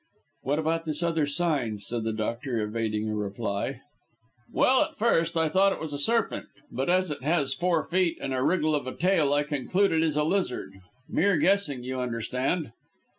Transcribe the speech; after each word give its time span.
"What 0.41 0.57
about 0.57 0.85
this 0.85 1.03
other 1.03 1.27
sign?" 1.27 1.77
said 1.77 2.05
the 2.05 2.11
doctor, 2.11 2.57
evading 2.59 3.07
a 3.07 3.13
reply. 3.15 3.81
"Well, 4.51 4.81
at 4.81 4.95
first 4.95 5.37
I 5.37 5.47
thought 5.47 5.73
it 5.73 5.79
was 5.79 5.93
a 5.93 5.99
serpent, 5.99 6.47
but 6.71 6.89
as 6.89 7.11
it 7.11 7.21
has 7.21 7.53
four 7.53 7.83
feet 7.83 8.17
and 8.19 8.33
a 8.33 8.41
wriggle 8.41 8.73
of 8.73 8.87
a 8.87 8.95
tail, 8.95 9.31
I 9.31 9.43
conclude 9.43 9.91
it 9.91 10.01
is 10.01 10.17
a 10.17 10.23
lizard. 10.23 10.73
Mere 11.07 11.37
guessing, 11.37 11.83
you 11.83 11.99
understand." 11.99 12.71